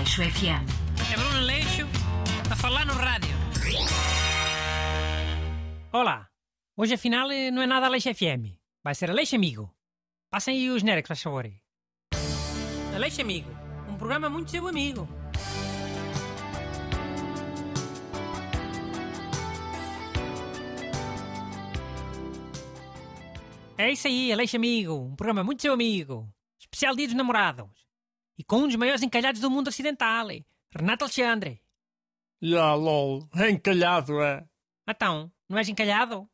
Aleixo 0.00 0.22
FM. 0.22 0.64
É 1.12 1.14
Bruno 1.14 1.36
Aleixo 1.36 1.86
a 2.50 2.56
falar 2.56 2.86
no 2.86 2.94
rádio. 2.94 3.36
Olá, 5.92 6.26
hoje 6.74 6.94
afinal 6.94 7.28
não 7.52 7.60
é 7.60 7.66
nada 7.66 7.84
Aleixo 7.84 8.08
FM, 8.14 8.56
vai 8.82 8.94
ser 8.94 9.10
Aleixo 9.10 9.36
Amigo. 9.36 9.70
Passem 10.30 10.56
aí 10.56 10.70
os 10.70 10.80
genéricos, 10.80 11.08
faz 11.08 11.22
favor. 11.22 11.46
Aleixo 12.94 13.20
Amigo, 13.20 13.50
um 13.90 13.98
programa 13.98 14.30
muito 14.30 14.50
seu 14.50 14.66
amigo. 14.66 15.06
É 23.76 23.92
isso 23.92 24.08
aí, 24.08 24.32
Aleixo 24.32 24.56
Amigo, 24.56 24.94
um 24.94 25.14
programa 25.14 25.44
muito 25.44 25.60
seu 25.60 25.74
amigo. 25.74 26.26
Especial 26.58 26.96
Dia 26.96 27.06
dos 27.06 27.14
Namorados. 27.16 27.89
E 28.40 28.44
com 28.44 28.60
um 28.60 28.66
dos 28.66 28.76
maiores 28.76 29.02
encalhados 29.02 29.38
do 29.38 29.50
mundo 29.50 29.68
ocidental, 29.68 30.28
Renato 30.74 31.04
Alexandre. 31.04 31.60
Ya, 32.42 32.72
lol. 32.72 33.28
É 33.34 33.50
encalhado, 33.50 34.18
é. 34.22 34.48
Então, 34.88 35.30
não 35.46 35.58
és 35.58 35.68
encalhado? 35.68 36.26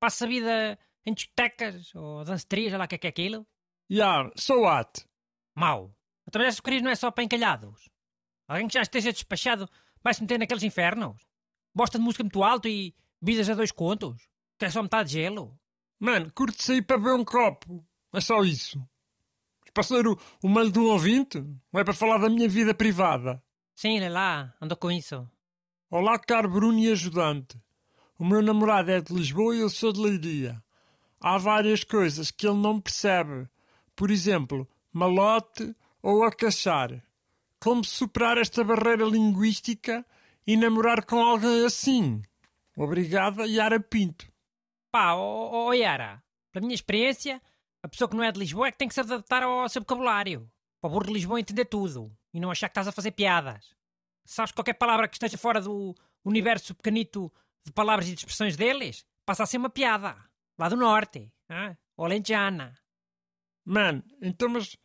Passa 0.00 0.24
a 0.24 0.28
vida 0.28 0.76
em 1.06 1.14
discotecas 1.14 1.94
ou 1.94 2.24
danceterias, 2.24 2.70
sei 2.70 2.78
lá 2.78 2.86
o 2.86 2.88
que 2.88 2.96
é 2.96 2.98
que 2.98 3.06
é 3.06 3.10
aquilo? 3.10 3.46
Ya, 3.88 4.28
so 4.34 4.62
what? 4.62 5.06
Mau. 5.54 5.94
A 6.26 6.30
trabalhar 6.32 6.50
sucrilhos 6.50 6.82
não 6.82 6.90
é 6.90 6.96
só 6.96 7.08
para 7.12 7.22
encalhados. 7.22 7.88
Alguém 8.48 8.66
que 8.66 8.74
já 8.74 8.82
esteja 8.82 9.12
despachado 9.12 9.70
vai 10.02 10.12
se 10.12 10.22
meter 10.22 10.40
naqueles 10.40 10.64
infernos. 10.64 11.24
Gosta 11.72 11.98
de 11.98 12.04
música 12.04 12.24
muito 12.24 12.42
alto 12.42 12.66
e 12.66 12.96
bebidas 13.22 13.48
a 13.48 13.54
dois 13.54 13.70
contos. 13.70 14.28
Quer 14.58 14.72
só 14.72 14.82
metade 14.82 15.10
de 15.10 15.20
gelo. 15.20 15.56
Mano, 16.00 16.32
curte 16.32 16.60
sair 16.64 16.82
para 16.82 16.98
beber 16.98 17.14
um 17.14 17.24
copo. 17.24 17.86
É 18.12 18.20
só 18.20 18.42
isso. 18.42 18.84
Para 19.74 19.82
ser 19.82 20.06
o, 20.06 20.16
o 20.40 20.48
malho 20.48 20.70
de 20.70 20.78
um 20.78 20.86
ouvinte? 20.86 21.40
Não 21.72 21.80
é 21.80 21.84
para 21.84 21.92
falar 21.92 22.18
da 22.18 22.30
minha 22.30 22.48
vida 22.48 22.72
privada. 22.72 23.42
Sim, 23.74 23.98
lê 23.98 24.08
lá, 24.08 24.54
andou 24.60 24.78
com 24.78 24.88
isso. 24.88 25.28
Olá, 25.90 26.16
caro 26.16 26.48
Bruno 26.48 26.78
e 26.78 26.92
ajudante. 26.92 27.58
O 28.16 28.24
meu 28.24 28.40
namorado 28.40 28.92
é 28.92 29.00
de 29.00 29.12
Lisboa 29.12 29.56
e 29.56 29.60
eu 29.60 29.68
sou 29.68 29.92
de 29.92 30.00
Leiria. 30.00 30.62
Há 31.20 31.38
várias 31.38 31.82
coisas 31.82 32.30
que 32.30 32.46
ele 32.46 32.58
não 32.58 32.80
percebe. 32.80 33.48
Por 33.96 34.12
exemplo, 34.12 34.68
malote 34.92 35.74
ou 36.00 36.22
acachar. 36.22 37.02
Como 37.58 37.84
superar 37.84 38.38
esta 38.38 38.62
barreira 38.62 39.04
linguística 39.04 40.06
e 40.46 40.56
namorar 40.56 41.04
com 41.04 41.18
alguém 41.18 41.64
assim? 41.64 42.22
Obrigada, 42.76 43.44
Yara 43.44 43.80
Pinto. 43.80 44.30
Pá, 44.92 45.14
ó 45.14 45.18
oh, 45.20 45.66
oh, 45.68 45.72
Yara, 45.72 46.22
pela 46.52 46.64
minha 46.64 46.74
experiência, 46.76 47.42
a 47.84 47.88
pessoa 47.88 48.08
que 48.08 48.16
não 48.16 48.24
é 48.24 48.32
de 48.32 48.38
Lisboa 48.38 48.68
é 48.68 48.72
que 48.72 48.78
tem 48.78 48.88
que 48.88 48.94
se 48.94 49.00
adaptar 49.00 49.42
ao 49.42 49.68
seu 49.68 49.82
vocabulário. 49.82 50.50
Para 50.80 50.88
o 50.88 50.90
burro 50.90 51.04
de 51.04 51.12
Lisboa 51.12 51.38
entender 51.38 51.66
tudo 51.66 52.10
e 52.32 52.40
não 52.40 52.50
achar 52.50 52.66
que 52.66 52.70
estás 52.70 52.88
a 52.88 52.92
fazer 52.92 53.10
piadas. 53.10 53.76
Sabes 54.24 54.52
qualquer 54.52 54.72
palavra 54.72 55.06
que 55.06 55.16
esteja 55.16 55.36
fora 55.36 55.60
do 55.60 55.94
universo 56.24 56.74
pequenito 56.74 57.30
de 57.62 57.70
palavras 57.72 58.08
e 58.08 58.14
de 58.14 58.20
expressões 58.20 58.56
deles, 58.56 59.04
passa 59.26 59.42
a 59.42 59.46
ser 59.46 59.58
uma 59.58 59.68
piada. 59.68 60.16
Lá 60.58 60.70
do 60.70 60.76
norte, 60.76 61.30
ah? 61.50 61.76
ou 61.94 62.06
alentejana. 62.06 62.74
Mano, 63.66 64.02
então 64.22 64.48
mas 64.48 64.78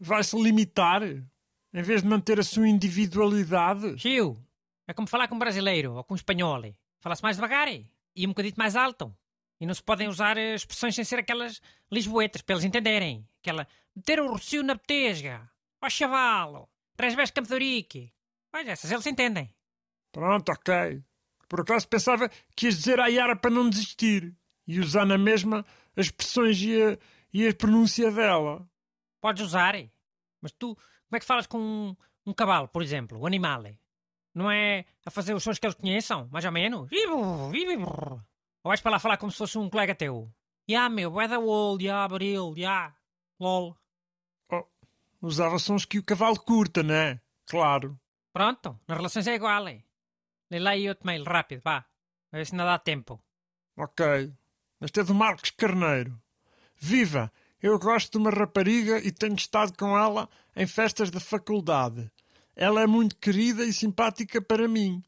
vai-se 0.00 0.34
limitar? 0.42 1.02
Em 1.02 1.82
vez 1.82 2.00
de 2.00 2.08
manter 2.08 2.40
a 2.40 2.42
sua 2.42 2.66
individualidade? 2.66 3.96
Tio, 3.96 4.42
é 4.88 4.94
como 4.94 5.06
falar 5.06 5.28
com 5.28 5.34
um 5.34 5.38
brasileiro 5.38 5.96
ou 5.96 6.04
com 6.04 6.14
um 6.14 6.16
espanhol. 6.16 6.62
Fala-se 6.98 7.22
mais 7.22 7.36
devagar 7.36 7.68
e 7.68 8.26
um 8.26 8.28
bocadinho 8.28 8.54
mais 8.56 8.74
alto. 8.74 9.14
E 9.62 9.66
não 9.66 9.74
se 9.74 9.82
podem 9.82 10.08
usar 10.08 10.36
eh, 10.36 10.56
expressões 10.56 10.92
sem 10.92 11.04
ser 11.04 11.20
aquelas 11.20 11.62
lisboetas, 11.88 12.42
para 12.42 12.56
eles 12.56 12.64
entenderem. 12.64 13.24
Aquela, 13.38 13.64
meter 13.94 14.18
o 14.18 14.26
rocio 14.26 14.60
na 14.60 14.74
betesga. 14.74 15.48
Ó 15.80 15.88
chavalo, 15.88 16.68
três 16.96 17.14
vezes 17.14 17.32
Ourique. 17.48 18.12
Pois, 18.50 18.66
essas 18.66 18.90
eles 18.90 19.06
entendem. 19.06 19.54
Pronto, 20.10 20.50
ok. 20.50 21.00
Por 21.48 21.60
acaso 21.60 21.86
pensava 21.86 22.28
que 22.56 22.66
ias 22.66 22.76
dizer 22.78 22.98
à 22.98 23.06
Yara 23.06 23.36
para 23.36 23.52
não 23.52 23.70
desistir 23.70 24.36
e 24.66 24.80
usar 24.80 25.06
na 25.06 25.16
mesma 25.16 25.64
as 25.96 26.06
expressões 26.06 26.60
e 26.60 26.82
a, 26.82 26.98
e 27.32 27.46
a 27.46 27.54
pronúncia 27.54 28.10
dela. 28.10 28.68
Podes 29.20 29.46
usar, 29.46 29.76
mas 30.40 30.50
tu, 30.50 30.74
como 30.74 31.16
é 31.16 31.20
que 31.20 31.26
falas 31.26 31.46
com 31.46 31.60
um, 31.60 31.96
um 32.26 32.32
cavalo, 32.32 32.66
por 32.66 32.82
exemplo, 32.82 33.16
o 33.16 33.28
animal? 33.28 33.62
Não 34.34 34.50
é 34.50 34.86
a 35.06 35.10
fazer 35.10 35.34
os 35.34 35.44
sons 35.44 35.60
que 35.60 35.66
eles 35.66 35.76
conheçam, 35.76 36.28
mais 36.32 36.44
ou 36.44 36.50
menos? 36.50 36.88
Ou 38.64 38.70
vais 38.70 38.80
para 38.80 38.92
lá 38.92 38.98
falar 38.98 39.16
como 39.16 39.32
se 39.32 39.38
fosse 39.38 39.58
um 39.58 39.68
colega 39.68 39.94
teu? 39.94 40.32
Ya, 40.70 40.88
meu, 40.88 41.20
é 41.20 41.26
da 41.26 41.38
old, 41.38 41.84
ya, 41.84 42.06
baril, 42.06 42.54
ya, 42.56 42.94
lol. 43.38 43.76
Oh, 44.50 44.64
usava 45.20 45.58
sons 45.58 45.84
que 45.84 45.98
o 45.98 46.04
cavalo 46.04 46.38
curta, 46.38 46.82
não 46.82 46.94
é? 46.94 47.20
Claro. 47.46 47.98
Pronto, 48.32 48.78
nas 48.86 48.96
relações 48.96 49.26
é 49.26 49.34
igual. 49.34 49.64
Lê 49.64 50.58
lá 50.58 50.70
aí 50.70 50.88
outro 50.88 51.06
mail, 51.06 51.24
rápido, 51.24 51.62
vá. 51.62 51.84
A 52.30 52.36
ver 52.36 52.46
se 52.46 52.52
ainda 52.52 52.64
dá 52.64 52.78
tempo. 52.78 53.20
Ok. 53.76 54.32
Este 54.80 55.00
é 55.00 55.04
do 55.04 55.14
Marcos 55.14 55.50
Carneiro. 55.50 56.20
Viva! 56.76 57.32
Eu 57.60 57.78
gosto 57.78 58.12
de 58.12 58.18
uma 58.18 58.30
rapariga 58.30 58.98
e 58.98 59.12
tenho 59.12 59.36
estado 59.36 59.76
com 59.76 59.96
ela 59.96 60.28
em 60.56 60.66
festas 60.66 61.10
da 61.10 61.20
faculdade. 61.20 62.10
Ela 62.56 62.82
é 62.82 62.86
muito 62.86 63.16
querida 63.16 63.64
e 63.64 63.72
simpática 63.72 64.42
para 64.42 64.66
mim, 64.66 65.02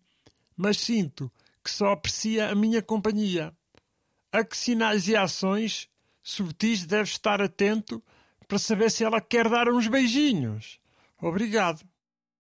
mas 0.56 0.78
sinto 0.78 1.30
que 1.64 1.70
só 1.70 1.92
aprecia 1.92 2.50
a 2.50 2.54
minha 2.54 2.82
companhia. 2.82 3.56
A 4.30 4.44
que 4.44 4.56
sinais 4.56 5.08
e 5.08 5.16
ações 5.16 5.88
subtis 6.22 6.84
deve 6.84 7.08
estar 7.08 7.40
atento 7.40 8.04
para 8.46 8.58
saber 8.58 8.90
se 8.90 9.02
ela 9.02 9.20
quer 9.20 9.48
dar 9.48 9.68
uns 9.68 9.88
beijinhos? 9.88 10.78
Obrigado. 11.18 11.82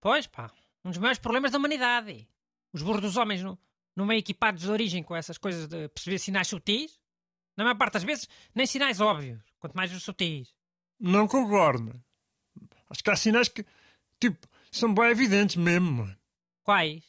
Pois 0.00 0.26
pá, 0.26 0.52
um 0.84 0.90
dos 0.90 0.98
maiores 0.98 1.18
problemas 1.18 1.50
da 1.50 1.58
humanidade. 1.58 2.28
Os 2.72 2.82
burros 2.82 3.00
dos 3.00 3.16
homens 3.16 3.42
não, 3.42 3.58
não 3.96 4.06
vêm 4.06 4.18
equipados 4.18 4.62
de 4.62 4.70
origem 4.70 5.02
com 5.02 5.16
essas 5.16 5.38
coisas 5.38 5.66
de 5.66 5.88
perceber 5.88 6.18
sinais 6.18 6.48
sutis. 6.48 7.00
Na 7.56 7.64
maior 7.64 7.76
parte 7.76 7.94
das 7.94 8.04
vezes, 8.04 8.28
nem 8.54 8.66
sinais 8.66 9.00
óbvios, 9.00 9.40
quanto 9.58 9.74
mais 9.74 9.92
os 9.94 10.02
sutis. 10.02 10.52
Não 11.00 11.26
concordo. 11.26 11.98
Acho 12.90 13.02
que 13.02 13.10
há 13.10 13.16
sinais 13.16 13.48
que, 13.48 13.64
tipo, 14.20 14.46
são 14.70 14.92
bem 14.92 15.06
evidentes 15.06 15.56
mesmo. 15.56 16.12
Quais? 16.64 17.04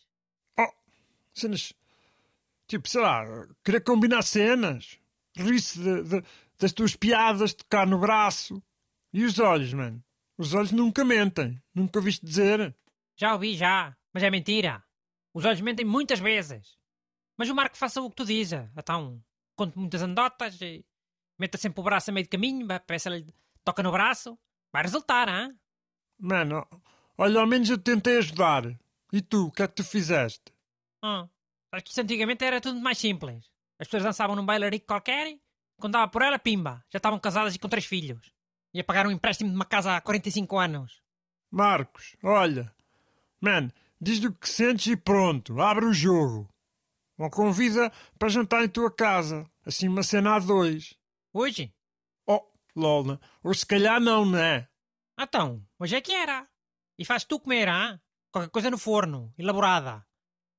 Oh, 0.57 0.71
cenas. 1.33 1.73
Tipo, 2.67 2.89
sei 2.89 3.01
lá, 3.01 3.23
querer 3.63 3.81
combinar 3.81 4.23
cenas. 4.23 4.99
Rir-se 5.37 5.79
das 6.59 6.73
tuas 6.73 6.95
piadas, 6.95 7.53
tocar 7.53 7.85
no 7.85 7.99
braço. 7.99 8.61
E 9.13 9.23
os 9.23 9.39
olhos, 9.39 9.73
mano. 9.73 10.03
Os 10.37 10.53
olhos 10.53 10.71
nunca 10.71 11.05
mentem. 11.05 11.61
Nunca 11.73 11.99
ouviste 11.99 12.25
dizer. 12.25 12.75
Já 13.15 13.33
ouvi, 13.33 13.55
já. 13.55 13.95
Mas 14.13 14.23
é 14.23 14.29
mentira. 14.29 14.83
Os 15.33 15.45
olhos 15.45 15.61
mentem 15.61 15.85
muitas 15.85 16.19
vezes. 16.19 16.77
Mas 17.37 17.49
o 17.49 17.55
Marco 17.55 17.77
faça 17.77 18.01
o 18.01 18.09
que 18.09 18.15
tu 18.15 18.25
dizes. 18.25 18.59
Então, 18.77 19.21
conte 19.55 19.77
muitas 19.77 20.01
anedotas 20.01 20.59
e 20.61 20.85
meta 21.37 21.57
sempre 21.57 21.81
o 21.81 21.83
braço 21.83 22.09
a 22.09 22.13
meio 22.13 22.23
de 22.25 22.29
caminho, 22.29 22.65
vai, 22.65 22.79
parece 22.79 23.09
ele 23.09 23.33
toca 23.63 23.83
no 23.83 23.91
braço. 23.91 24.37
Vai 24.71 24.83
resultar, 24.83 25.27
hã? 25.29 25.53
Mano, 26.17 26.65
olha, 27.17 27.39
ao 27.39 27.47
menos 27.47 27.69
eu 27.69 27.77
tentei 27.77 28.17
ajudar. 28.17 28.63
E 29.11 29.21
tu, 29.21 29.47
o 29.47 29.51
que 29.51 29.63
é 29.63 29.67
que 29.67 29.75
tu 29.75 29.83
fizeste? 29.83 30.53
Ah, 31.01 31.27
acho 31.75 31.85
que 31.85 31.91
isso 31.91 32.01
antigamente 32.01 32.43
era 32.43 32.61
tudo 32.61 32.79
mais 32.79 32.97
simples. 32.97 33.49
As 33.79 33.87
pessoas 33.87 34.03
dançavam 34.03 34.35
num 34.35 34.45
bailarico 34.45 34.87
qualquer 34.87 35.27
e, 35.27 35.41
quando 35.79 35.93
dava 35.93 36.07
por 36.07 36.21
ela, 36.21 36.39
pimba, 36.39 36.83
já 36.89 36.97
estavam 36.97 37.19
casadas 37.19 37.55
e 37.55 37.59
com 37.59 37.67
três 37.67 37.85
filhos. 37.85 38.31
Ia 38.73 38.83
pagar 38.83 39.07
um 39.07 39.11
empréstimo 39.11 39.49
de 39.49 39.55
uma 39.55 39.65
casa 39.65 39.95
há 39.95 40.01
45 40.01 40.57
anos. 40.57 41.01
Marcos, 41.51 42.15
olha. 42.23 42.73
Man, 43.39 43.69
diz 43.99 44.23
o 44.23 44.33
que 44.33 44.49
sentes 44.49 44.87
e 44.87 44.97
pronto. 44.97 45.61
Abre 45.61 45.85
o 45.85 45.93
jogo. 45.93 46.49
Ou 47.17 47.29
convida 47.29 47.91
para 48.19 48.29
jantar 48.29 48.63
em 48.63 48.69
tua 48.69 48.91
casa. 48.91 49.49
Assim 49.65 49.87
uma 49.87 50.03
cena 50.03 50.35
a 50.35 50.39
dois. 50.39 50.93
Hoje? 51.33 51.73
Oh, 52.27 52.45
lol, 52.75 53.05
né? 53.05 53.19
Ou 53.43 53.53
se 53.53 53.65
calhar 53.65 53.99
não, 54.01 54.25
né? 54.29 54.67
Então, 55.17 55.65
hoje 55.79 55.95
é 55.95 56.01
que 56.01 56.13
era. 56.13 56.47
E 56.97 57.05
faz 57.05 57.23
tu 57.23 57.39
comer, 57.39 57.69
hã? 57.69 57.99
Qualquer 58.31 58.49
coisa 58.49 58.69
no 58.69 58.77
forno, 58.77 59.33
elaborada. 59.37 60.05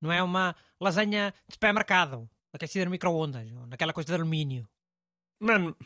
Não 0.01 0.13
é 0.13 0.23
uma 0.23 0.55
lasanha 0.81 1.33
de 1.49 1.55
supermercado, 1.55 2.29
aquecida 2.53 2.85
no 2.85 2.91
micro-ondas, 2.91 3.51
ou 3.53 3.67
naquela 3.67 3.93
coisa 3.93 4.09
de 4.09 4.15
alumínio. 4.15 4.69
Mano, 5.41 5.77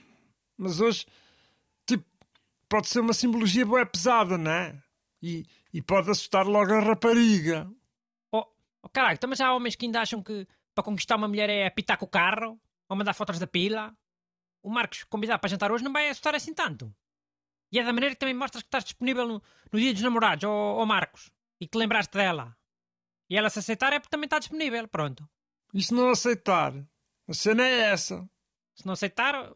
mas 0.56 0.80
hoje, 0.80 1.06
tipo, 1.86 2.04
pode 2.68 2.88
ser 2.88 3.00
uma 3.00 3.12
simbologia 3.12 3.66
boa 3.66 3.84
pesada, 3.86 4.36
né? 4.36 4.82
E, 5.22 5.44
e 5.72 5.82
pode 5.82 6.10
assustar 6.10 6.46
logo 6.46 6.72
a 6.72 6.80
rapariga. 6.80 7.70
Oh, 8.32 8.44
oh 8.82 8.88
caralho, 8.88 9.14
então, 9.14 9.28
mas 9.28 9.40
há 9.40 9.54
homens 9.54 9.76
que 9.76 9.86
ainda 9.86 10.00
acham 10.00 10.22
que 10.22 10.46
para 10.74 10.84
conquistar 10.84 11.16
uma 11.16 11.28
mulher 11.28 11.50
é 11.50 11.66
apitar 11.66 11.98
com 11.98 12.06
o 12.06 12.08
carro, 12.08 12.60
ou 12.88 12.96
mandar 12.96 13.14
fotos 13.14 13.38
da 13.38 13.46
pila. 13.46 13.96
O 14.62 14.70
Marcos 14.70 15.04
convidar 15.04 15.38
para 15.38 15.48
jantar 15.48 15.72
hoje 15.72 15.84
não 15.84 15.92
vai 15.92 16.08
assustar 16.08 16.34
assim 16.34 16.52
tanto. 16.52 16.94
E 17.72 17.78
é 17.78 17.84
da 17.84 17.92
maneira 17.92 18.14
que 18.14 18.18
também 18.18 18.34
mostras 18.34 18.62
que 18.62 18.66
estás 18.66 18.84
disponível 18.84 19.26
no, 19.26 19.42
no 19.72 19.78
dia 19.78 19.92
dos 19.92 20.02
namorados, 20.02 20.44
ó 20.44 20.84
Marcos, 20.84 21.30
e 21.60 21.66
que 21.66 21.70
te 21.70 21.78
lembraste 21.78 22.16
dela. 22.16 22.56
E 23.30 23.36
ela 23.36 23.48
se 23.48 23.60
aceitar 23.60 23.92
é 23.92 24.00
porque 24.00 24.10
também 24.10 24.26
está 24.26 24.40
disponível, 24.40 24.88
pronto. 24.88 25.26
E 25.72 25.80
se 25.80 25.94
não 25.94 26.10
aceitar? 26.10 26.74
A 27.28 27.32
cena 27.32 27.64
é 27.64 27.92
essa. 27.92 28.28
Se 28.74 28.84
não 28.84 28.94
aceitar, 28.94 29.52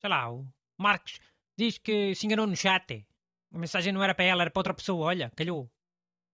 sei 0.00 0.08
lá, 0.08 0.32
o 0.32 0.48
Marcos 0.78 1.20
diz 1.58 1.76
que 1.76 2.14
se 2.14 2.24
enganou 2.24 2.46
no 2.46 2.56
chat. 2.56 3.06
A 3.52 3.58
mensagem 3.58 3.92
não 3.92 4.02
era 4.02 4.14
para 4.14 4.24
ela, 4.24 4.42
era 4.42 4.50
para 4.50 4.60
outra 4.60 4.72
pessoa, 4.74 5.06
olha, 5.06 5.30
calhou. 5.36 5.70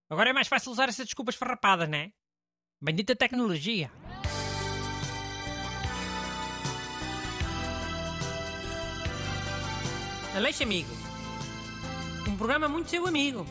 Agora 0.08 0.30
é 0.30 0.32
mais 0.32 0.46
fácil 0.46 0.70
usar 0.70 0.88
essas 0.88 1.06
desculpas 1.06 1.34
farrapadas, 1.34 1.88
né? 1.88 2.12
Bendita 2.80 3.16
tecnologia. 3.16 3.90
Aleixo 10.36 10.62
Amigo. 10.62 10.90
Um 12.28 12.36
programa 12.36 12.68
muito 12.68 12.88
seu 12.88 13.06
amigo. 13.06 13.44